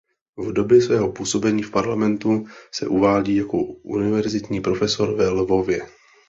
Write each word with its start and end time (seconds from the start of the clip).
V 0.37 0.53
době 0.53 0.81
svého 0.81 1.11
působení 1.11 1.63
v 1.63 1.71
parlamentu 1.71 2.45
se 2.71 2.87
uvádí 2.87 3.35
jako 3.35 3.57
univerzitní 3.67 4.61
profesor 4.61 5.15
ve 5.15 5.29
Lvově. 5.29 5.81